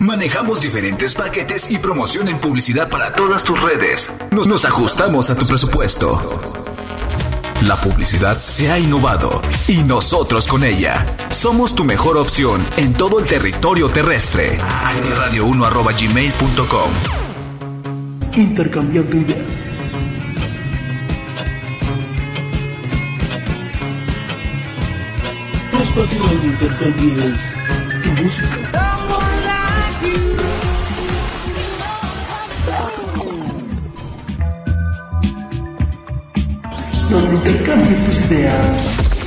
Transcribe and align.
Manejamos 0.00 0.60
diferentes 0.60 1.14
paquetes 1.14 1.70
y 1.70 1.78
promoción 1.78 2.28
en 2.28 2.38
publicidad 2.38 2.88
para 2.88 3.14
todas 3.14 3.42
tus 3.42 3.60
redes. 3.60 4.12
Nos, 4.30 4.64
ajustamos 4.64 5.28
a 5.28 5.34
tu 5.34 5.44
presupuesto. 5.44 6.22
La 7.62 7.74
publicidad 7.74 8.38
se 8.38 8.70
ha 8.70 8.78
innovado 8.78 9.42
y 9.66 9.78
nosotros 9.78 10.46
con 10.46 10.62
ella. 10.62 11.04
Somos 11.30 11.74
tu 11.74 11.82
mejor 11.84 12.16
opción 12.16 12.64
en 12.76 12.94
todo 12.94 13.18
el 13.18 13.26
territorio 13.26 13.88
terrestre. 13.88 14.60
Radio1.gmail.com 14.60 16.90
Intercambiando 18.36 19.16
ideas. 19.16 19.50
Tu 28.04 28.22
música. 28.22 28.77
Donde 37.10 37.36
intercambies 37.36 38.04
tus 38.04 38.16
ideas. 38.26 38.82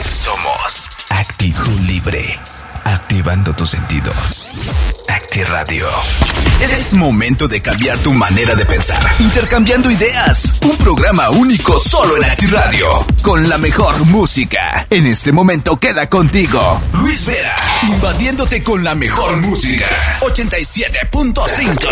Somos 0.05 0.90
Actitud 1.09 1.80
Libre. 1.81 2.40
Activando 2.84 3.54
tus 3.54 3.71
sentidos. 3.71 4.71
Acti 5.07 5.44
Radio. 5.44 5.88
Es 6.62 6.94
momento 6.94 7.48
de 7.48 7.59
cambiar 7.62 7.98
tu 7.99 8.13
manera 8.13 8.54
de 8.54 8.66
pensar. 8.66 9.02
Intercambiando 9.20 9.90
ideas. 9.90 10.59
Un 10.63 10.77
programa 10.77 11.31
único 11.31 11.80
solo 11.80 12.17
en 12.17 12.26
Acti 12.26 12.45
Radio. 12.48 12.88
Con 13.23 13.49
la 13.49 13.57
mejor 13.57 14.05
música. 14.05 14.85
En 14.90 15.07
este 15.07 15.32
momento 15.32 15.77
queda 15.77 16.07
contigo. 16.07 16.79
Luis 16.93 17.26
Vera. 17.26 17.55
Invadiéndote 17.88 18.62
con 18.62 18.84
la 18.84 18.93
mejor 18.93 19.38
música. 19.38 19.88
87.5. 20.21 21.90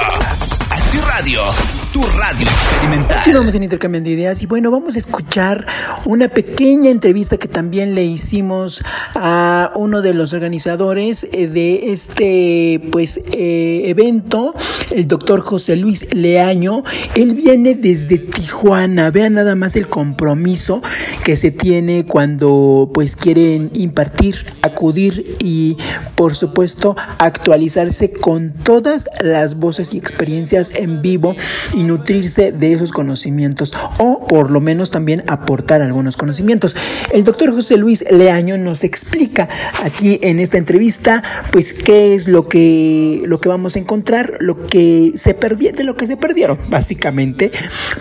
Acti 0.69 0.97
Radio. 0.99 1.78
Tu 1.93 2.03
radio 2.03 2.45
experimental. 2.45 3.17
Vamos 3.33 3.55
en 3.55 3.63
Intercambiando 3.63 4.11
Ideas 4.11 4.43
y 4.43 4.45
bueno, 4.45 4.69
vamos 4.69 4.95
a 4.95 4.99
escuchar 4.99 5.65
una 6.05 6.29
pequeña 6.29 6.91
entrevista 6.91 7.37
que 7.37 7.47
también 7.47 7.95
le 7.95 8.05
hicimos 8.05 8.83
a 9.15 9.71
uno 9.75 10.03
de 10.03 10.13
los 10.13 10.33
organizadores 10.33 11.27
eh, 11.31 11.47
de 11.47 11.91
este 11.91 12.79
pues 12.91 13.19
eh, 13.31 13.85
evento, 13.85 14.53
el 14.91 15.07
doctor 15.07 15.39
José 15.39 15.77
Luis 15.77 16.13
Leaño. 16.13 16.83
Él 17.15 17.33
viene 17.33 17.73
desde 17.73 18.19
Tijuana. 18.19 19.09
Vean 19.09 19.33
nada 19.33 19.55
más 19.55 19.75
el 19.75 19.87
compromiso 19.87 20.83
que 21.23 21.35
se 21.35 21.49
tiene 21.49 22.05
cuando 22.05 22.91
pues 22.93 23.15
quieren 23.15 23.71
impartir, 23.73 24.35
acudir 24.61 25.37
y 25.39 25.75
por 26.15 26.35
supuesto 26.35 26.95
actualizarse 27.17 28.11
con 28.11 28.53
todas 28.53 29.09
las 29.23 29.57
voces 29.57 29.95
y 29.95 29.97
experiencias 29.97 30.75
en 30.75 31.01
vivo 31.01 31.35
y 31.79 31.83
nutrirse 31.83 32.51
de 32.51 32.73
esos 32.73 32.91
conocimientos 32.91 33.73
o 33.99 34.27
por 34.27 34.51
lo 34.51 34.59
menos 34.59 34.91
también 34.91 35.23
aportar 35.27 35.81
algunos 35.81 36.17
conocimientos. 36.17 36.75
El 37.13 37.23
doctor 37.23 37.51
José 37.53 37.77
Luis 37.77 38.03
Leaño 38.11 38.57
nos 38.57 38.83
explica 38.83 39.47
aquí 39.81 40.19
en 40.21 40.39
esta 40.39 40.57
entrevista 40.57 41.23
pues 41.51 41.71
qué 41.71 42.15
es 42.15 42.27
lo 42.27 42.49
que, 42.49 43.21
lo 43.25 43.39
que 43.39 43.47
vamos 43.47 43.77
a 43.77 43.79
encontrar, 43.79 44.35
lo 44.41 44.67
que 44.67 45.13
se 45.15 45.33
de 45.39 45.83
lo 45.83 45.95
que 45.95 46.05
se 46.05 46.17
perdieron 46.17 46.59
básicamente 46.69 47.51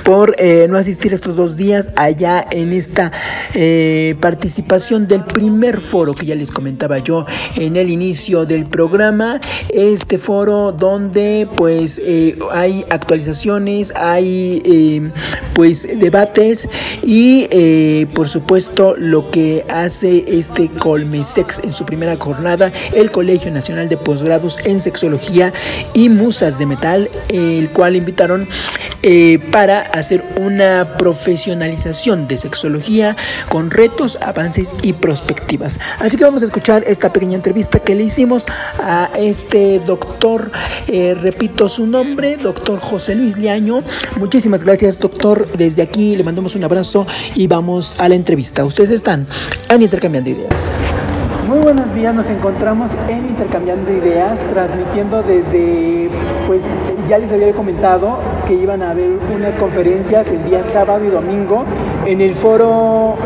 por 0.02 0.34
eh, 0.38 0.66
no 0.68 0.76
asistir 0.76 1.14
estos 1.14 1.36
dos 1.36 1.56
días 1.56 1.92
allá 1.94 2.44
en 2.50 2.72
esta 2.72 3.12
eh, 3.54 4.16
participación 4.20 5.06
del 5.06 5.24
primer 5.24 5.80
foro 5.80 6.14
que 6.14 6.26
ya 6.26 6.34
les 6.34 6.50
comentaba 6.50 6.98
yo 6.98 7.26
en 7.54 7.76
el 7.76 7.90
inicio 7.90 8.44
del 8.44 8.66
programa, 8.66 9.40
este 9.68 10.18
foro 10.18 10.72
donde 10.72 11.48
pues 11.56 12.02
eh, 12.04 12.36
hay 12.50 12.84
actualizaciones 12.90 13.67
hay 13.94 14.62
eh, 14.64 15.10
pues 15.54 15.86
debates 15.98 16.68
y 17.02 17.46
eh, 17.50 18.06
por 18.14 18.28
supuesto 18.28 18.94
lo 18.96 19.30
que 19.30 19.64
hace 19.68 20.24
este 20.26 20.68
Colmesex 20.68 21.60
en 21.60 21.72
su 21.72 21.84
primera 21.84 22.16
jornada, 22.16 22.72
el 22.92 23.10
Colegio 23.10 23.50
Nacional 23.50 23.88
de 23.88 23.96
Posgrados 23.96 24.58
en 24.64 24.80
Sexología 24.80 25.52
y 25.92 26.08
Musas 26.08 26.58
de 26.58 26.66
Metal, 26.66 27.10
el 27.28 27.68
cual 27.70 27.96
invitaron 27.96 28.48
eh, 29.02 29.38
para 29.52 29.80
hacer 29.80 30.24
una 30.36 30.96
profesionalización 30.96 32.26
de 32.26 32.36
sexología 32.36 33.16
con 33.48 33.70
retos, 33.70 34.18
avances 34.22 34.74
y 34.82 34.94
perspectivas. 34.94 35.78
Así 35.98 36.16
que 36.16 36.24
vamos 36.24 36.42
a 36.42 36.46
escuchar 36.46 36.84
esta 36.86 37.12
pequeña 37.12 37.36
entrevista 37.36 37.80
que 37.80 37.94
le 37.94 38.04
hicimos 38.04 38.46
a 38.80 39.10
este 39.16 39.80
doctor, 39.80 40.50
repito 40.86 41.68
su 41.68 41.86
nombre, 41.86 42.36
doctor 42.36 42.80
José 42.80 43.14
Luis 43.14 43.36
Muchísimas 44.18 44.62
gracias, 44.62 44.98
doctor. 44.98 45.46
Desde 45.56 45.82
aquí 45.82 46.16
le 46.16 46.24
mandamos 46.24 46.54
un 46.54 46.64
abrazo 46.64 47.06
y 47.34 47.46
vamos 47.46 48.00
a 48.00 48.08
la 48.08 48.14
entrevista. 48.14 48.64
Ustedes 48.64 48.90
están 48.90 49.26
en 49.68 49.82
Intercambiando 49.82 50.30
Ideas. 50.30 50.70
Muy 51.48 51.58
buenos 51.60 51.92
días, 51.94 52.14
nos 52.14 52.26
encontramos 52.26 52.90
en 53.08 53.26
Intercambiando 53.26 53.90
Ideas, 53.90 54.38
transmitiendo 54.52 55.22
desde, 55.22 56.10
pues 56.46 56.60
ya 57.08 57.18
les 57.18 57.32
había 57.32 57.52
comentado 57.52 58.18
que 58.46 58.52
iban 58.52 58.82
a 58.82 58.90
haber 58.90 59.12
unas 59.34 59.54
conferencias 59.54 60.28
el 60.28 60.44
día 60.44 60.62
sábado 60.62 61.04
y 61.04 61.08
domingo 61.08 61.64
en 62.04 62.20
el 62.20 62.34
foro... 62.34 63.16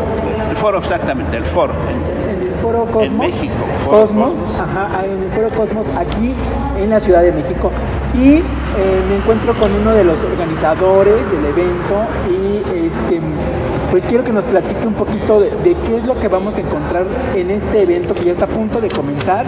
El 0.49 0.55
foro 0.55 0.79
exactamente, 0.79 1.35
el 1.35 1.43
foro. 1.43 1.73
En 1.89 2.47
el 2.47 2.53
foro 2.61 2.85
Cosmos. 2.85 3.03
En 3.03 3.17
México. 3.17 3.53
Cosmos, 3.89 4.33
ajá, 4.57 5.05
en 5.05 5.23
el 5.23 5.29
foro 5.29 5.49
Cosmos 5.49 5.85
aquí 5.97 6.33
en 6.81 6.89
la 6.89 7.01
Ciudad 7.01 7.21
de 7.23 7.33
México. 7.33 7.71
Y 8.15 8.41
eh, 8.75 9.01
me 9.07 9.15
encuentro 9.17 9.53
con 9.53 9.73
uno 9.73 9.93
de 9.93 10.03
los 10.03 10.21
organizadores 10.23 11.29
del 11.31 11.45
evento 11.45 12.07
y 12.29 12.87
este 12.87 13.21
pues 13.93 14.05
quiero 14.07 14.23
que 14.23 14.33
nos 14.33 14.45
platique 14.45 14.87
un 14.87 14.95
poquito 14.95 15.39
de, 15.39 15.51
de, 15.51 15.75
qué 15.75 15.97
es 15.97 16.03
lo 16.03 16.19
que 16.19 16.27
vamos 16.27 16.55
a 16.55 16.61
encontrar 16.61 17.05
en 17.35 17.51
este 17.51 17.83
evento 17.83 18.15
que 18.15 18.25
ya 18.25 18.31
está 18.31 18.45
a 18.45 18.47
punto 18.47 18.81
de 18.81 18.89
comenzar 18.89 19.45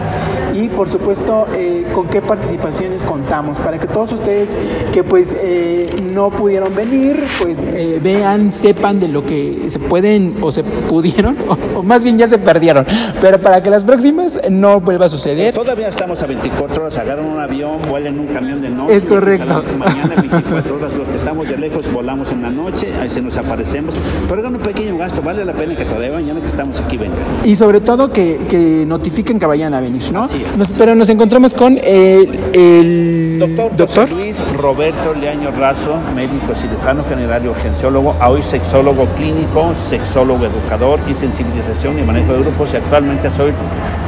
y 0.54 0.68
por 0.68 0.88
supuesto 0.88 1.48
eh, 1.58 1.84
con 1.96 2.08
qué 2.08 2.22
participaciones 2.22 3.02
contamos 3.02 3.58
para 3.58 3.80
que 3.80 3.88
todos 3.88 4.12
ustedes 4.12 4.56
que 4.94 5.04
pues 5.04 5.30
eh, 5.36 6.00
no 6.14 6.30
pudieron 6.30 6.76
venir 6.76 7.24
pues 7.42 7.58
eh, 7.74 8.00
vean, 8.04 8.54
sepan 8.54 9.00
de 9.00 9.08
lo 9.08 9.26
que 9.26 9.64
se 9.70 9.80
pueden 9.80 10.36
o 10.42 10.52
se 10.52 10.64
pudieron 10.64 11.36
o, 11.50 11.58
o, 11.80 11.82
más 11.82 12.04
bien 12.04 12.16
ya 12.16 12.28
se 12.28 12.38
perdieron 12.38 12.86
pero 13.20 13.42
para 13.42 13.64
que 13.64 13.72
las 13.72 13.84
próximas 13.84 14.40
no 14.52 14.80
vuelva 14.80 15.08
a 15.08 15.10
suceder. 15.10 15.56
Todavía 15.56 15.88
estamos 15.88 16.22
a 16.22 16.28
24 16.28 16.84
horas, 16.84 16.96
agarran 17.00 17.26
un 17.26 17.40
avión, 17.40 17.80
vuelan 17.90 18.20
un 18.20 18.28
camión 18.28 18.62
de 18.62 18.70
noche. 18.70 18.96
Es 18.96 19.06
correcto. 19.06 19.64
Mañana 19.76 20.14
24 20.16 20.76
horas, 20.76 20.94
los 20.94 21.08
que 21.08 21.16
estamos 21.16 21.50
de 21.50 21.58
lejos 21.58 21.92
volamos 21.92 22.32
en 22.32 22.44
la 22.44 22.52
noche, 22.52 22.94
ahí 23.02 23.10
se 23.10 23.24
nos 23.24 23.36
aparecemos 23.38 23.96
pero 24.35 24.35
un 24.44 24.58
pequeño 24.58 24.98
gasto, 24.98 25.22
vale 25.22 25.46
la 25.46 25.54
pena 25.54 25.76
que 25.76 25.86
todavía 25.86 26.12
mañana 26.12 26.42
que 26.42 26.48
estamos 26.48 26.80
aquí 26.80 26.98
vengan. 26.98 27.24
Y 27.44 27.56
sobre 27.56 27.80
todo 27.80 28.12
que, 28.12 28.40
que 28.50 28.86
notifiquen 28.86 29.40
que 29.40 29.46
vayan 29.46 29.74
a 29.74 29.80
venir, 29.80 30.04
¿no? 30.12 30.24
Así 30.24 30.44
es. 30.48 30.58
Nos, 30.58 30.70
pero 30.74 30.94
nos 30.94 31.08
encontramos 31.10 31.54
con 31.54 31.78
el, 31.78 32.40
el 32.54 33.38
doctor, 33.40 33.76
doctor 33.76 34.12
Luis 34.12 34.42
Roberto 34.54 35.14
Leaño 35.14 35.52
Razo, 35.52 35.98
médico 36.14 36.54
cirujano 36.54 37.04
general 37.06 37.46
y 37.46 37.48
urgenciólogo, 37.48 38.16
hoy 38.28 38.44
sexólogo 38.44 39.06
clínico, 39.16 39.74
sexólogo 39.76 40.46
educador 40.46 41.00
y 41.10 41.14
sensibilización 41.14 41.98
y 42.00 42.04
manejo 42.04 42.34
de 42.34 42.40
grupos 42.40 42.74
y 42.74 42.78
actualmente 42.78 43.32
soy 43.32 43.52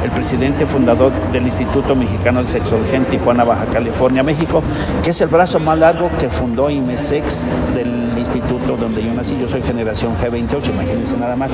el 0.04 0.12
presidente 0.12 0.66
fundador 0.66 1.12
del 1.32 1.46
Instituto 1.46 1.96
Mexicano 1.96 2.42
de 2.42 2.48
Sexología 2.48 2.98
en 2.98 3.06
Tijuana, 3.06 3.44
Baja 3.44 3.66
California, 3.66 4.24
México, 4.24 4.62
que 5.04 5.12
es 5.12 5.22
el 5.22 5.28
brazo 5.28 5.60
más 5.60 5.78
largo 5.78 6.10
que 6.20 6.30
fundó 6.30 6.70
IMESEX 6.70 7.48
del 7.76 8.07
instituto 8.28 8.78
donde 8.78 9.04
yo 9.04 9.14
nací. 9.14 9.38
Yo 9.40 9.48
soy 9.48 9.62
generación 9.62 10.14
G28, 10.18 10.70
imagínense 10.70 11.18
nada 11.18 11.36
más. 11.36 11.52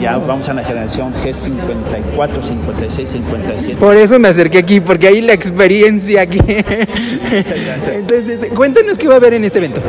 Ya 0.00 0.16
vamos 0.18 0.48
a 0.48 0.54
la 0.54 0.62
generación 0.62 1.12
G54, 1.14 2.42
56, 2.42 3.10
57. 3.10 3.76
Por 3.76 3.96
eso 3.96 4.18
me 4.18 4.28
acerqué 4.28 4.58
aquí, 4.58 4.80
porque 4.80 5.08
hay 5.08 5.20
la 5.20 5.32
experiencia 5.32 6.22
aquí. 6.22 6.38
Entonces, 7.92 8.48
cuéntanos 8.54 8.98
qué 8.98 9.08
va 9.08 9.14
a 9.14 9.16
haber 9.16 9.34
en 9.34 9.44
este 9.44 9.58
evento. 9.58 9.80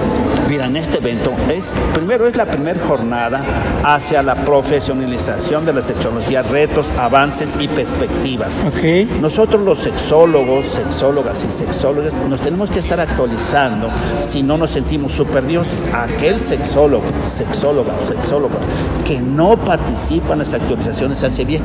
Mira, 0.49 0.65
en 0.65 0.75
este 0.75 0.97
evento 0.97 1.33
es, 1.49 1.75
primero 1.93 2.27
es 2.27 2.35
la 2.35 2.45
primera 2.45 2.79
jornada 2.85 3.41
hacia 3.83 4.21
la 4.21 4.35
profesionalización 4.35 5.65
de 5.65 5.73
la 5.73 5.81
sexología, 5.81 6.43
retos, 6.43 6.91
avances 6.97 7.57
y 7.59 7.67
perspectivas. 7.67 8.59
Okay. 8.77 9.05
Nosotros 9.21 9.65
los 9.65 9.79
sexólogos, 9.79 10.67
sexólogas 10.67 11.43
y 11.45 11.49
sexólogas 11.49 12.19
nos 12.29 12.41
tenemos 12.41 12.69
que 12.69 12.79
estar 12.79 12.99
actualizando 12.99 13.89
si 14.21 14.43
no 14.43 14.57
nos 14.57 14.71
sentimos 14.71 15.13
superdioses. 15.13 15.87
Aquel 16.23 16.39
sexólogo, 16.39 17.03
sexóloga 17.21 18.01
sexóloga 18.01 18.55
que 19.03 19.19
no 19.19 19.57
participa 19.57 20.31
en 20.31 20.39
las 20.39 20.53
actualizaciones 20.53 21.21
hace 21.21 21.43
bien. 21.43 21.61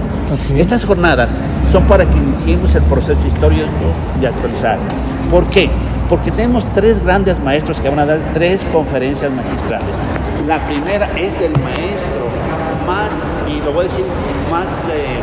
Okay. 0.47 0.61
Estas 0.61 0.85
jornadas 0.85 1.41
son 1.71 1.87
para 1.87 2.11
que 2.11 2.17
iniciemos 2.19 2.75
el 2.75 2.83
proceso 2.83 3.25
histórico 3.25 3.69
de 4.21 4.27
actualizar. 4.27 4.77
¿Por 5.31 5.47
qué? 5.51 5.71
porque 6.09 6.33
tenemos 6.33 6.67
tres 6.73 7.05
grandes 7.05 7.39
maestros 7.39 7.79
que 7.81 7.89
van 7.89 8.01
a 8.01 8.07
dar 8.07 8.19
tres 8.33 8.65
conferencias 8.73 9.31
magistrales. 9.31 10.01
La 10.49 10.59
primera 10.67 11.07
es 11.17 11.39
del 11.39 11.53
maestro 11.61 12.27
más, 12.85 13.13
y 13.47 13.61
lo 13.61 13.73
voy 13.73 13.87
a 13.87 13.89
decir, 13.89 14.07
más 14.51 14.69
eh, 14.89 15.21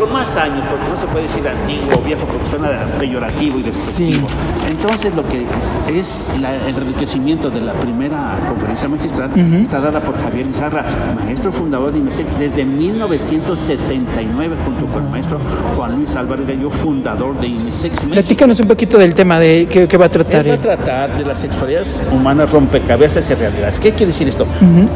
con 0.00 0.12
más 0.12 0.36
años, 0.36 0.64
porque 0.70 0.88
no 0.88 0.96
se 0.96 1.06
puede 1.06 1.26
decir 1.26 1.46
antiguo 1.46 1.98
o 1.98 2.02
viejo 2.02 2.24
porque 2.26 2.46
suena 2.46 2.68
peyorativo 2.98 3.58
y 3.58 3.62
despectivo. 3.62 4.26
Entonces, 4.68 5.14
lo 5.14 5.26
que 5.28 5.44
es 5.92 6.30
la- 6.40 6.54
el 6.66 6.74
enriquecimiento 6.76 7.50
de 7.50 7.60
la 7.60 7.72
primera 7.74 8.38
conferencia 8.48 8.88
magistral 8.88 9.30
está 9.38 9.80
dada 9.80 10.00
por 10.00 10.16
Javier 10.22 10.46
Izarra, 10.46 10.84
maestro 11.24 11.52
fundador 11.52 11.92
de 11.92 11.98
IMESEC 11.98 12.26
desde 12.38 12.64
1979, 12.64 14.56
junto 14.64 14.86
con 14.92 15.04
el 15.04 15.10
maestro 15.10 15.38
Juan 15.76 15.96
Luis 15.96 16.16
Álvarez 16.16 16.46
Gallo, 16.46 16.70
fundador 16.70 17.38
de 17.38 17.48
IMESEC 17.48 17.92
México. 17.92 18.12
Platícanos 18.12 18.60
un 18.60 18.68
poquito 18.68 18.98
del 18.98 19.14
tema 19.14 19.38
de 19.38 19.66
que 19.68 19.96
va 19.96 20.06
a 20.06 20.08
tratar. 20.08 20.46
Él 20.46 20.52
va 20.52 20.54
a 20.54 20.76
tratar 20.76 21.18
de 21.18 21.24
las 21.24 21.38
sexualidades 21.38 22.02
humanas 22.12 22.50
rompecabezas 22.50 23.28
y 23.30 23.34
realidades. 23.34 23.78
¿Qué 23.78 23.90
quiere 23.90 24.06
decir 24.06 24.28
esto? 24.28 24.46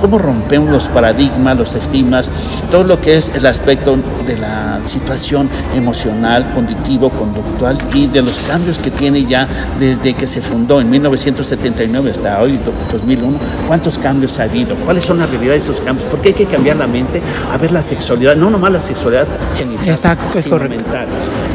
¿Cómo 0.00 0.18
rompemos 0.18 0.70
los 0.70 0.88
paradigmas, 0.88 1.56
los 1.58 1.74
estigmas, 1.74 2.30
todo 2.70 2.84
lo 2.84 3.00
que 3.00 3.16
es 3.16 3.30
el 3.34 3.44
aspecto 3.46 3.96
de 4.26 4.36
la 4.38 4.80
situación 4.98 5.48
emocional, 5.74 6.50
cognitivo, 6.54 7.10
conductual 7.10 7.76
y 7.92 8.06
de 8.06 8.22
los 8.22 8.38
cambios 8.40 8.78
que 8.78 8.90
tiene 8.90 9.24
ya 9.26 9.48
desde 9.80 10.14
que 10.14 10.26
se 10.26 10.40
fundó 10.40 10.80
en 10.80 10.88
1979 10.90 12.10
hasta 12.12 12.40
hoy, 12.40 12.52
do- 12.58 12.72
2001? 12.92 13.36
¿Cuántos 13.66 13.98
cambios 13.98 14.38
ha 14.40 14.44
habido? 14.44 14.76
¿Cuáles 14.76 15.04
son 15.04 15.18
las 15.18 15.28
realidades 15.30 15.66
de 15.66 15.72
esos 15.72 15.84
cambios? 15.84 16.06
¿Por 16.08 16.20
qué 16.20 16.28
hay 16.28 16.34
que 16.34 16.46
cambiar 16.46 16.76
la 16.76 16.86
mente 16.86 17.20
a 17.52 17.56
ver 17.58 17.72
la 17.72 17.82
sexualidad? 17.82 18.36
No 18.36 18.50
nomás 18.50 18.72
la 18.72 18.80
sexualidad 18.80 19.26
genital, 19.58 19.88
Exacto, 19.88 20.38
es 20.38 20.46
correcto. 20.48 20.76
mental. 20.84 21.06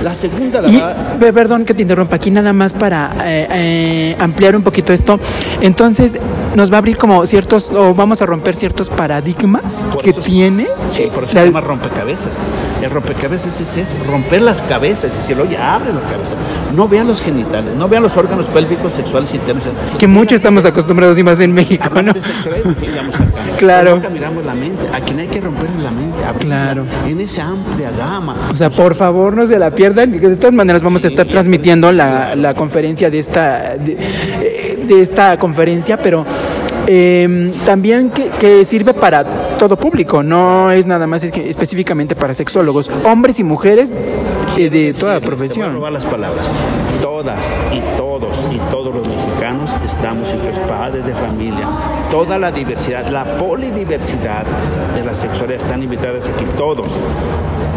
La 0.03 0.13
segunda 0.13 0.61
la 0.61 0.69
Y, 0.69 0.77
va 0.77 0.93
perdón 1.33 1.65
que 1.65 1.73
te 1.73 1.81
interrumpa 1.81 2.15
aquí, 2.17 2.31
nada 2.31 2.53
más 2.53 2.73
para 2.73 3.11
eh, 3.25 3.47
eh, 3.51 4.15
ampliar 4.19 4.55
un 4.55 4.63
poquito 4.63 4.91
esto. 4.93 5.19
Entonces, 5.61 6.13
nos 6.55 6.71
va 6.71 6.75
a 6.75 6.77
abrir 6.79 6.97
como 6.97 7.25
ciertos, 7.25 7.69
o 7.71 7.93
vamos 7.93 8.21
a 8.21 8.25
romper 8.25 8.55
ciertos 8.55 8.89
paradigmas 8.89 9.85
Por 9.91 10.01
que 10.01 10.13
tiene. 10.13 10.67
Sí, 10.87 11.09
por 11.13 11.23
eso 11.23 11.35
la- 11.35 11.41
se 11.41 11.47
llama 11.47 11.61
rompecabezas. 11.61 12.41
El 12.81 12.89
rompecabezas 12.91 13.59
es 13.61 13.77
eso, 13.77 13.95
romper 14.07 14.41
las 14.41 14.61
cabezas, 14.61 15.11
es 15.11 15.17
decir, 15.17 15.39
oye, 15.39 15.57
abre 15.57 15.93
la 15.93 16.01
cabeza. 16.01 16.35
No 16.75 16.87
vean 16.87 17.07
los 17.07 17.21
genitales, 17.21 17.75
no 17.75 17.87
vean 17.89 18.03
los 18.03 18.15
órganos 18.17 18.47
pélvicos 18.49 18.93
sexuales 18.93 19.33
internos. 19.33 19.65
que 19.97 20.07
mucho 20.07 20.35
estamos 20.35 20.65
acostumbrados 20.65 21.17
y 21.17 21.23
más 21.23 21.39
en 21.39 21.51
México, 21.53 21.89
¿no? 22.01 22.13
De 22.13 22.19
acá. 22.19 22.29
Claro. 23.59 23.95
Nunca 23.95 24.09
miramos 24.09 24.45
la 24.45 24.53
mente. 24.53 24.87
A 24.93 25.01
quien 25.01 25.19
hay 25.19 25.27
que 25.27 25.41
romper 25.41 25.69
la 25.83 25.91
mente, 25.91 26.23
abrirla 26.23 26.63
Claro. 26.63 26.85
en 27.07 27.19
esa 27.19 27.45
amplia 27.47 27.91
gama. 27.91 28.35
O 28.51 28.55
sea, 28.55 28.69
por 28.69 28.95
favor, 28.95 29.35
no 29.35 29.45
se 29.47 29.59
la 29.59 29.69
pierdan. 29.71 30.11
De 30.11 30.35
todas 30.37 30.53
maneras, 30.53 30.81
vamos 30.81 31.03
a 31.03 31.07
estar 31.07 31.27
transmitiendo 31.27 31.91
la, 31.91 32.53
conferencia 32.55 33.09
de 33.09 33.19
esta, 33.19 33.75
de, 33.77 33.97
eh, 34.41 34.68
de 34.95 35.01
esta 35.01 35.37
conferencia, 35.37 35.97
pero 35.97 36.25
eh, 36.87 37.53
también 37.65 38.09
que, 38.09 38.29
que 38.29 38.65
sirve 38.65 38.93
para 38.93 39.23
todo 39.57 39.77
público, 39.77 40.23
no 40.23 40.71
es 40.71 40.85
nada 40.85 41.05
más 41.07 41.23
específicamente 41.23 42.15
para 42.15 42.33
sexólogos, 42.33 42.89
hombres 43.05 43.39
y 43.39 43.43
mujeres 43.43 43.91
eh, 44.57 44.69
de 44.69 44.93
toda 44.93 44.93
Decirles, 44.93 44.93
Te 44.93 45.05
voy 45.05 45.15
a 45.15 45.19
profesión. 45.21 45.73
robar 45.73 45.91
las 45.91 46.05
palabras. 46.05 46.49
Todas 47.01 47.57
y 47.71 47.79
todos 47.97 48.35
y 48.51 48.57
todos 48.71 48.95
los 48.95 49.07
mexicanos 49.07 49.69
estamos 49.85 50.33
incluidos 50.33 50.59
padres 50.67 51.05
de 51.05 51.13
familia. 51.13 51.67
Toda 52.09 52.39
la 52.39 52.51
diversidad, 52.51 53.07
la 53.07 53.23
polidiversidad 53.37 54.45
de 54.95 55.03
la 55.03 55.13
sexualidad 55.13 55.61
están 55.61 55.83
invitadas 55.83 56.27
aquí. 56.27 56.45
Todos. 56.57 56.87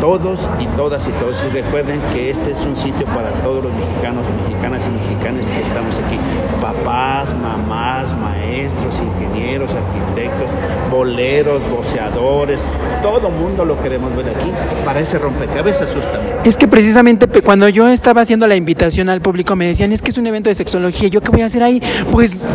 Todos 0.00 0.48
y 0.60 0.66
todas 0.76 1.06
y 1.06 1.10
todos. 1.12 1.42
Y 1.46 1.50
recuerden 1.50 2.00
que 2.12 2.30
este 2.30 2.52
es 2.52 2.62
un 2.62 2.76
sitio 2.76 3.06
para 3.06 3.30
todos 3.42 3.64
los 3.64 3.72
mexicanos, 3.72 4.24
mexicanas 4.42 4.88
y 4.88 4.90
mexicanas 4.90 5.46
que 5.46 5.62
estamos 5.62 5.94
aquí. 5.98 6.18
Papás, 6.60 7.32
mamás, 7.40 8.16
maestros, 8.16 9.00
ingenieros, 9.00 9.70
arquitectos, 9.72 10.50
boleros, 10.90 11.62
voceadores. 11.70 12.62
Todo 13.02 13.30
mundo 13.30 13.64
lo 13.64 13.80
queremos 13.80 14.14
ver 14.16 14.28
aquí 14.28 14.50
para 14.84 15.00
ese 15.00 15.18
rompecabezas 15.18 15.90
justamente. 15.90 16.48
Es 16.48 16.56
que 16.56 16.68
precisamente 16.68 17.26
cuando 17.42 17.68
yo 17.68 17.88
estaba 17.88 18.22
haciendo 18.22 18.46
la 18.46 18.56
invitación 18.56 19.08
al 19.08 19.20
público 19.20 19.56
me 19.56 19.66
decían, 19.66 19.92
es 19.92 20.02
que 20.02 20.10
es 20.10 20.18
un 20.18 20.26
evento 20.26 20.48
de 20.48 20.54
sexología, 20.54 21.08
¿yo 21.08 21.20
qué 21.20 21.30
voy 21.30 21.42
a 21.42 21.46
hacer 21.46 21.62
ahí? 21.62 21.82
Pues 22.10 22.46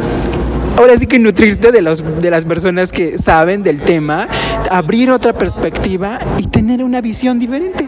ahora 0.78 0.98
sí 0.98 1.08
que 1.08 1.20
nutrirte 1.20 1.72
de, 1.72 1.82
los, 1.82 2.04
de 2.22 2.30
las 2.30 2.46
personas 2.46 2.92
que 2.92 3.18
saben 3.18 3.64
del 3.64 3.82
tema, 3.82 4.28
abrir 4.70 5.12
otra 5.12 5.34
perspectiva 5.34 6.20
y 6.38 6.48
tener 6.48 6.84
una 6.84 7.02
visión 7.02 7.40
diferente. 7.40 7.86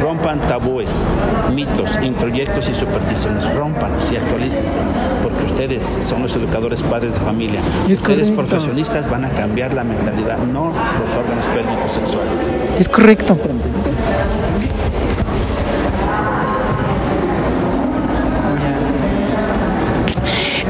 Rompan 0.00 0.46
tabúes, 0.46 1.06
mitos, 1.54 1.90
introyectos 2.02 2.68
y 2.68 2.74
supersticiones. 2.74 3.44
Rómpanos 3.54 4.10
y 4.12 4.16
actualícense, 4.16 4.78
porque 5.22 5.44
ustedes 5.44 5.82
son 5.82 6.22
los 6.22 6.36
educadores 6.36 6.82
padres 6.82 7.12
de 7.12 7.20
familia. 7.20 7.60
Es 7.88 8.00
ustedes 8.00 8.30
correcto. 8.30 8.34
profesionistas 8.34 9.10
van 9.10 9.24
a 9.24 9.30
cambiar 9.30 9.72
la 9.74 9.84
mentalidad, 9.84 10.38
no 10.38 10.66
los 10.66 11.16
órganos 11.16 11.44
pélvicos 11.54 11.92
sexuales. 11.92 12.32
Es 12.78 12.88
correcto. 12.88 13.36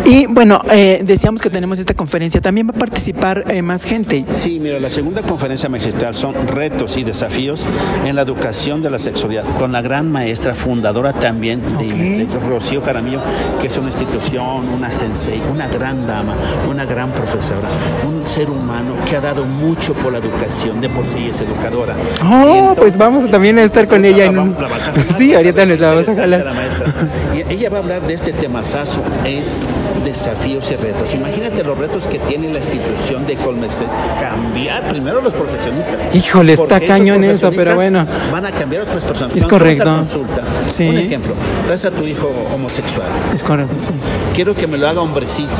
Y 0.07 0.27
bueno, 0.27 0.61
eh, 0.71 1.03
decíamos 1.05 1.41
que 1.43 1.51
tenemos 1.51 1.81
esta 1.81 1.93
conferencia. 1.95 2.41
También 2.41 2.69
va 2.69 2.71
a 2.71 2.79
participar 2.79 3.45
eh, 3.49 3.61
más 3.61 3.83
gente. 3.83 4.25
Sí, 4.31 4.61
mira, 4.61 4.79
la 4.79 4.89
segunda 4.89 5.21
conferencia 5.23 5.69
magistral 5.69 6.15
son 6.15 6.35
retos 6.47 6.97
y 6.97 7.03
desafíos 7.03 7.67
en 8.05 8.15
la 8.15 8.23
educación 8.23 8.83
de 8.83 8.91
la 8.91 9.01
sexualidad, 9.01 9.43
con 9.59 9.73
la 9.73 9.83
gran 9.83 10.13
maestra 10.13 10.55
fundadora 10.55 11.13
también 11.13 11.61
de 11.61 11.75
Ok. 11.75 11.83
IMESEX, 11.83 12.35
Rocío 12.49 12.83
Jaramillo, 12.83 13.21
que 13.61 13.67
es 13.67 13.77
una 13.77 13.89
institución, 13.89 14.69
una 14.69 14.93
sensei, 14.93 15.43
una 15.53 15.67
gran 15.67 16.07
dama, 16.07 16.35
una 16.71 16.85
gran 16.85 17.11
profesora, 17.11 17.69
un 18.09 18.25
ser 18.29 18.49
humano 18.49 18.95
que 19.11 19.17
ha 19.17 19.21
dado 19.21 19.45
mucho 19.45 19.93
por 19.95 20.13
la 20.13 20.19
educación, 20.19 20.81
de 20.81 20.89
por 20.89 21.05
sí 21.09 21.27
es 21.31 21.41
educadora. 21.41 21.95
Oh, 22.23 22.59
entonces, 22.71 22.77
pues 22.79 22.97
vamos 22.97 23.29
también 23.29 23.59
a 23.59 23.65
estar 23.65 23.89
con 23.89 24.03
la 24.03 24.09
ella 24.09 24.27
en 24.27 24.39
un- 24.39 24.55
vas 24.55 24.71
Sí, 25.17 25.29
vas 25.31 25.37
ahorita 25.39 25.67
nos 25.67 25.81
la 25.81 25.89
vamos 25.91 26.09
a 26.09 26.15
jalar. 26.15 26.45
la 26.45 26.55
maestra. 26.55 26.87
Y 27.35 27.53
ella 27.53 27.71
va 27.71 27.79
a 27.79 27.81
hablar 27.81 28.03
de 28.07 28.15
este 28.15 28.33
temazazo, 28.33 29.01
es 29.25 29.67
desafíos 30.05 30.71
y 30.71 30.77
retos. 30.77 31.15
Imagínate 31.15 31.63
los 31.63 31.77
retos 31.79 32.07
que 32.07 32.19
tiene 32.21 32.53
la 32.53 32.59
institución 32.59 33.27
de 33.27 33.37
Colmesex. 33.37 33.89
Cambiar 34.21 34.89
primero 34.89 35.21
los 35.21 35.33
profesionistas. 35.33 36.15
Híjole, 36.15 36.53
está 36.53 36.81
cañón 36.81 37.25
eso, 37.25 37.51
pero 37.55 37.75
bueno. 37.75 38.07
Van 38.33 38.47
a 38.47 38.53
cambiar 38.53 38.83
otras 38.83 39.05
personas. 39.05 39.37
Es 39.37 39.45
Cuando 39.47 39.65
vas 39.67 39.81
a 39.81 39.85
correcto. 39.85 39.97
consulta, 39.97 40.43
Sí. 40.71 40.89
Un 40.89 40.99
ejemplo, 40.99 41.35
traes 41.67 41.85
a 41.85 41.91
tu 41.91 42.05
hijo 42.05 42.31
homosexual. 42.55 43.07
Es 43.35 43.43
correcto. 43.43 43.75
sí. 43.79 43.93
Quiero 44.35 44.55
que 44.55 44.67
me 44.67 44.77
lo 44.79 44.89
haga 44.89 45.01
hombrecito. 45.01 45.51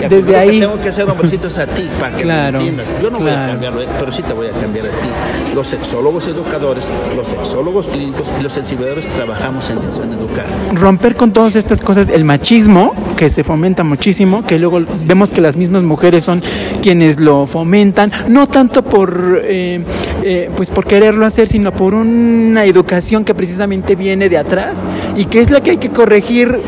Desde 0.00 0.08
primero 0.08 0.26
que 0.32 0.36
ahí. 0.36 0.60
tengo 0.60 0.80
que 0.80 0.88
hacer 0.88 1.08
hombrecito 1.08 1.46
es 1.46 1.58
a 1.58 1.66
ti, 1.66 1.88
para 1.98 2.14
que 2.16 2.22
Claro, 2.24 2.58
me 2.58 2.68
entiendas. 2.68 2.94
Yo 3.02 3.10
no 3.10 3.20
voy 3.20 3.30
a 3.30 3.34
claro. 3.34 3.52
cambiarlo, 3.52 3.82
eh, 3.82 3.88
pero 3.98 4.12
sí 4.12 4.22
te 4.22 4.32
voy 4.34 4.48
a 4.48 4.50
cambiar 4.50 4.86
a 4.86 4.90
ti. 4.90 5.08
Los 5.54 5.68
sexólogos 5.68 6.26
educadores, 6.26 6.88
los 7.16 7.26
sexólogos 7.28 7.86
clínicos 7.88 8.30
y 8.38 8.42
los 8.42 8.52
sensibilizadores 8.52 9.08
trabajamos 9.10 9.70
en 9.70 9.78
eso, 9.88 10.02
en 10.02 10.12
educar. 10.12 10.44
romper 10.74 11.14
con 11.14 11.32
todas 11.32 11.56
estas 11.56 11.80
cosas, 11.80 12.08
el 12.08 12.24
machismo, 12.24 12.92
que 13.24 13.30
se 13.30 13.42
fomenta 13.42 13.82
muchísimo, 13.84 14.44
que 14.44 14.58
luego 14.58 14.80
vemos 15.06 15.30
que 15.30 15.40
las 15.40 15.56
mismas 15.56 15.82
mujeres 15.82 16.24
son 16.24 16.42
quienes 16.82 17.18
lo 17.18 17.46
fomentan, 17.46 18.12
no 18.28 18.46
tanto 18.48 18.82
por, 18.82 19.40
eh, 19.42 19.82
eh, 20.22 20.50
pues 20.54 20.68
por 20.68 20.84
quererlo 20.84 21.24
hacer, 21.24 21.48
sino 21.48 21.72
por 21.72 21.94
una 21.94 22.66
educación 22.66 23.24
que 23.24 23.34
precisamente 23.34 23.94
viene 23.96 24.28
de 24.28 24.36
atrás 24.36 24.84
y 25.16 25.24
que 25.24 25.38
es 25.38 25.50
la 25.50 25.62
que 25.62 25.70
hay 25.70 25.76
que 25.78 25.88
corregir 25.88 26.60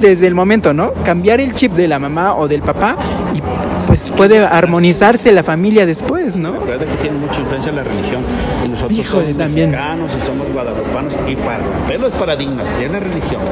desde 0.00 0.28
el 0.28 0.36
momento, 0.36 0.72
¿no? 0.72 0.92
Cambiar 1.04 1.40
el 1.40 1.52
chip 1.52 1.72
de 1.72 1.88
la 1.88 1.98
mamá 1.98 2.36
o 2.36 2.46
del 2.46 2.62
papá 2.62 2.96
y 3.34 3.40
pues 3.88 4.12
puede 4.16 4.38
armonizarse 4.38 5.32
la 5.32 5.42
familia 5.42 5.84
después, 5.84 6.36
¿no? 6.36 6.52
Recuerda 6.52 6.86
que 6.86 6.94
tiene 6.96 7.18
mucha 7.18 7.40
influencia 7.40 7.72
la 7.72 7.82
religión. 7.82 8.22
Y 8.64 8.68
nosotros 8.68 8.98
Híjole, 8.98 9.24
somos 9.24 9.38
también. 9.38 9.70
mexicanos 9.70 10.10
y 10.16 10.26
somos 10.26 10.52
guadalupanos. 10.52 11.14
Y 11.28 11.34
para 11.36 11.58
romper 11.58 12.00
los 12.00 12.12
paradigmas 12.12 12.78
de 12.78 12.88
la 12.88 13.00
religión 13.00 13.42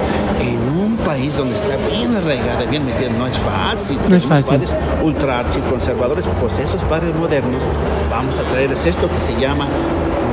en 0.40 0.72
país 1.04 1.37
donde 1.37 1.54
está 1.54 1.76
bien 1.90 2.14
arraigada, 2.16 2.64
bien 2.64 2.85
metida, 2.85 3.11
no 3.11 3.26
es 3.26 3.37
fácil. 3.38 3.99
No 4.09 4.16
es 4.16 4.25
fácil. 4.25 4.59
padres 4.59 4.75
ultra 5.02 5.40
archiconservadores, 5.40 6.26
pues 6.40 6.59
esos 6.59 6.82
padres 6.82 7.14
modernos, 7.14 7.68
vamos 8.11 8.38
a 8.38 8.42
traerles 8.44 8.85
esto 8.87 9.09
que 9.09 9.21
se 9.21 9.38
llama 9.40 9.66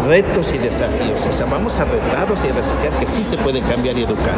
retos 0.10 0.52
y 0.54 0.58
desafíos. 0.58 1.26
O 1.30 1.34
sea, 1.34 1.46
vamos 1.46 1.80
a 1.80 1.86
retarlos 1.86 2.44
y 2.44 2.48
a 2.50 2.54
desafiar 2.54 2.92
que 3.00 3.06
sí 3.06 3.24
se 3.24 3.38
puede 3.38 3.62
cambiar 3.62 3.98
y 3.98 4.04
educar. 4.04 4.34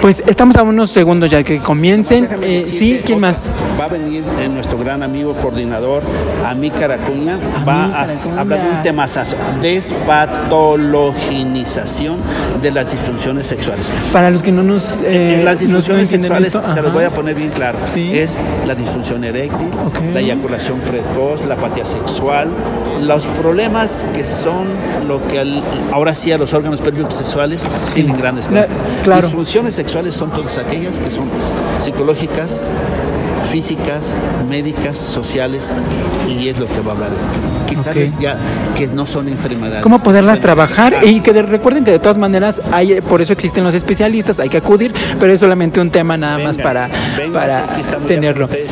Pues 0.00 0.22
estamos 0.26 0.56
a 0.56 0.62
unos 0.62 0.88
segundos 0.90 1.28
ya 1.30 1.42
que 1.42 1.58
comiencen. 1.58 2.28
Eh, 2.42 2.64
sí, 2.68 3.00
¿quién 3.04 3.18
otra. 3.18 3.28
más? 3.28 3.50
Va 3.80 3.84
a 3.86 3.88
venir 3.88 4.22
eh, 4.40 4.48
nuestro 4.48 4.78
gran 4.78 5.02
amigo 5.02 5.34
coordinador, 5.34 6.02
Amícar 6.46 6.92
Acuña, 6.92 7.36
va 7.66 7.86
a 7.86 8.06
hablar 8.38 8.62
de 8.62 8.68
un 8.70 8.82
temazazo, 8.82 9.34
despatologinización 9.60 12.16
de 12.62 12.70
las 12.70 12.92
disfunciones 12.92 13.46
sexuales. 13.46 13.90
Para 14.12 14.30
los 14.30 14.42
que 14.42 14.52
no 14.52 14.62
nos... 14.62 14.98
eh, 15.04 15.40
las 15.44 15.60
nos 15.62 15.88
no 15.88 15.96
disfunciones 15.96 16.08
sexuales, 16.08 16.54
esto, 16.54 16.62
se 16.72 16.80
ajá. 16.80 16.88
voy 16.90 17.04
a 17.04 17.10
poner 17.10 17.34
bien 17.34 17.50
claro, 17.50 17.78
Sí. 17.84 18.16
es 18.16 18.38
la 18.66 18.74
disfunción 18.76 19.24
eréctil, 19.24 19.66
Ok. 19.86 19.98
la 20.14 20.20
eyaculación 20.20 20.78
precoz, 20.80 21.44
la 21.44 21.54
apatía 21.54 21.84
sexual, 21.84 22.48
los 23.00 23.26
problemas 23.26 24.06
que 24.14 24.24
son 24.24 24.66
lo 25.06 25.26
que 25.28 25.38
al- 25.40 25.62
ahora 25.92 26.14
sí 26.14 26.32
a 26.32 26.38
los 26.38 26.52
órganos 26.54 26.80
pélvicos 26.80 27.14
sexuales 27.14 27.66
tienen 27.94 28.16
grandes 28.18 28.46
problemas. 28.46 28.70
claro. 29.04 29.22
Disfunciones 29.22 29.74
sexuales 29.74 29.92
sexuales 29.92 30.14
son 30.14 30.30
todas 30.30 30.56
aquellas 30.58 30.98
que 30.98 31.10
son 31.10 31.24
psicológicas, 31.78 32.70
físicas, 33.50 34.12
médicas, 34.48 34.96
sociales, 34.96 35.72
y 36.28 36.48
es 36.48 36.58
lo 36.58 36.66
que 36.66 36.80
va 36.80 36.92
a 36.92 36.94
hablar. 36.94 37.10
Quitarles 37.68 38.18
ya 38.18 38.36
que 38.76 38.86
no 38.86 39.04
son 39.06 39.28
enfermedades. 39.28 39.82
¿Cómo 39.82 39.98
poderlas 39.98 40.40
trabajar? 40.40 40.94
Y 41.02 41.20
que 41.20 41.32
de- 41.32 41.42
recuerden 41.42 41.84
que 41.84 41.90
de 41.90 41.98
todas 41.98 42.16
maneras, 42.16 42.62
hay, 42.70 43.00
por 43.00 43.20
eso 43.20 43.32
existen 43.32 43.64
los 43.64 43.74
especialistas, 43.74 44.40
hay 44.40 44.48
que 44.48 44.58
acudir, 44.58 44.94
pero 45.18 45.32
es 45.32 45.40
solamente 45.40 45.80
un 45.80 45.90
tema 45.90 46.16
nada 46.16 46.38
más 46.38 46.56
para, 46.58 46.88
para 47.32 47.66
tenerlo. 48.06 48.44
ustedes, 48.46 48.70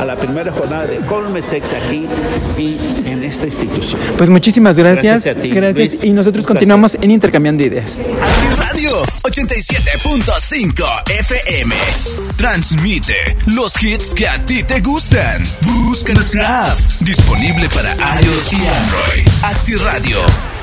a 0.00 0.04
la 0.04 0.16
primera 0.16 0.50
jornada 0.52 0.86
de 0.86 0.98
Colmesex 1.00 1.74
aquí 1.74 2.06
y 2.58 2.78
en 3.06 3.22
esta 3.24 3.46
institución. 3.46 4.00
Pues 4.16 4.28
muchísimas 4.30 4.78
gracias. 4.78 5.24
Gracias 5.24 5.36
a 5.36 5.40
ti, 5.40 5.50
Gracias. 5.50 5.76
Luis. 5.94 6.04
Y 6.04 6.12
nosotros 6.12 6.46
continuamos 6.46 6.96
en 7.00 7.10
Intercambiando 7.10 7.62
Ideas. 7.62 8.04
Acti 8.20 8.48
Radio 8.58 9.02
87.5 9.22 10.84
FM. 11.20 11.74
Transmite 12.36 13.36
los 13.46 13.82
hits 13.82 14.14
que 14.14 14.28
a 14.28 14.44
ti 14.44 14.62
te 14.62 14.80
gustan. 14.80 15.42
Busca 15.86 16.12
nuestra 16.12 16.64
app. 16.66 16.78
Disponible 17.00 17.68
para 17.68 17.94
iOS 18.20 18.52
y 18.52 18.56
Android. 18.56 19.28
Acti 19.42 19.74
Radio. 19.74 20.55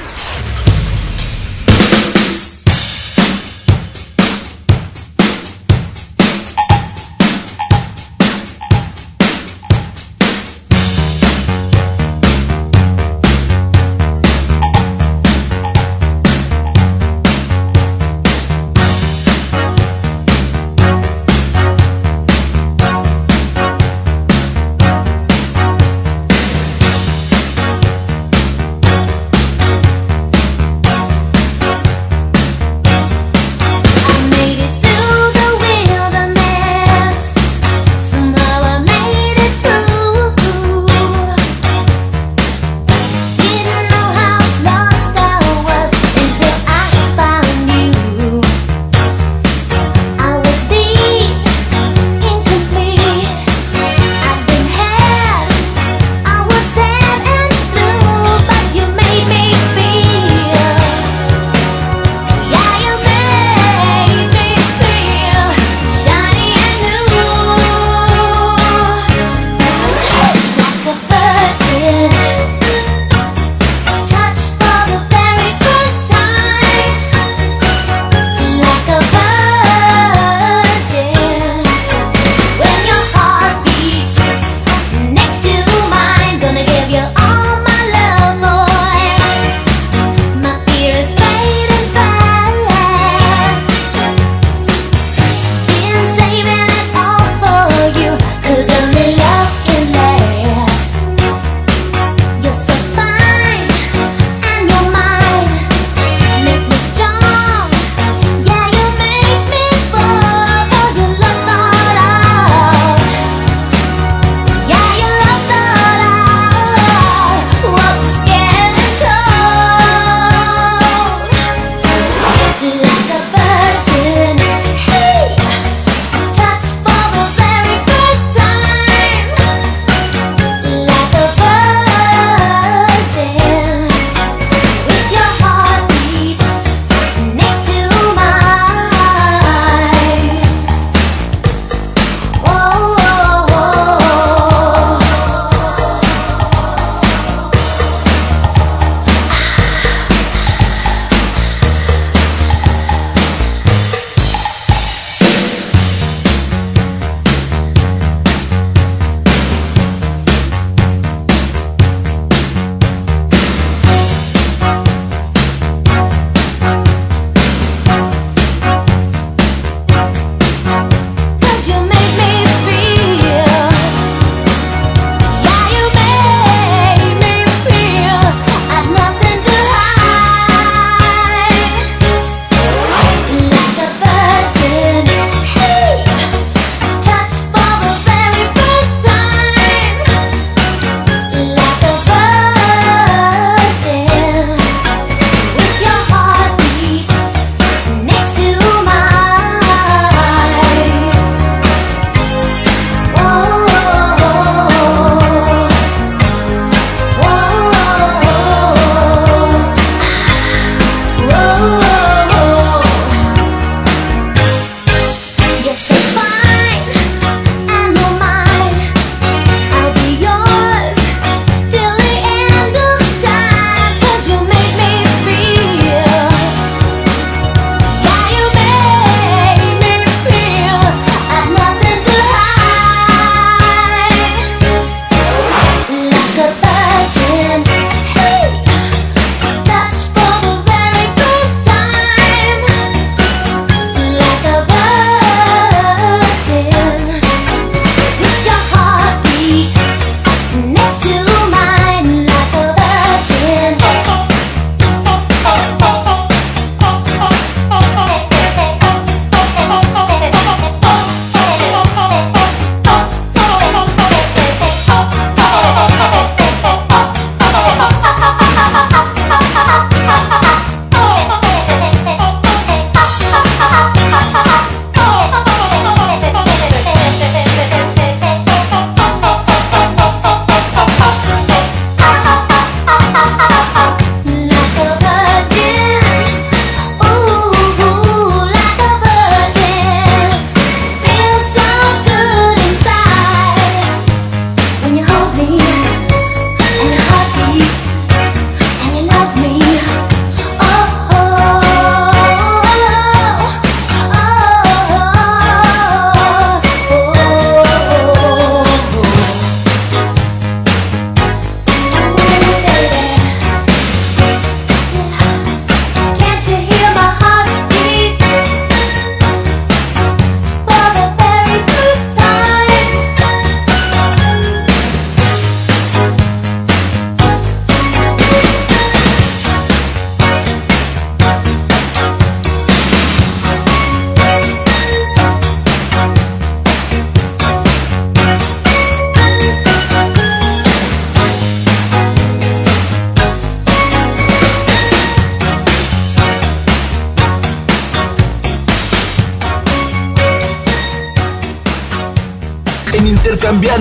goodbye, 236.36 237.10
Jim. 237.14 237.73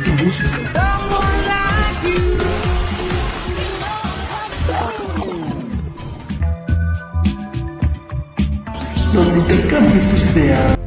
intercambies 0.00 0.16
tu 0.16 0.24
música. 0.24 0.58
Donde 9.12 9.38
intercambies 9.40 10.08
tus 10.10 10.22
ideas. 10.36 10.79